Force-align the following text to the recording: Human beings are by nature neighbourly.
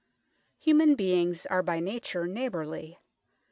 Human 0.57 0.95
beings 0.95 1.45
are 1.45 1.61
by 1.61 1.79
nature 1.79 2.25
neighbourly. 2.25 2.97